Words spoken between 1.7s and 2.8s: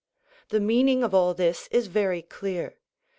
very clear.